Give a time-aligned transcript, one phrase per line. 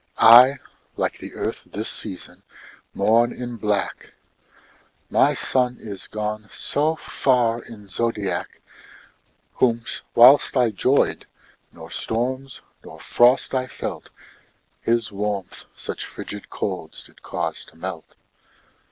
[0.33, 0.57] I,
[0.97, 2.41] like the Earth this season,
[2.95, 4.13] mourn in black,
[5.11, 8.61] My Sun is gone so far in's zodiac,
[9.57, 9.83] Whom
[10.15, 11.27] whilst I 'joyed,
[11.71, 14.09] nor storms, nor frost I felt,
[14.81, 18.15] His warmth such fridged colds did cause to melt.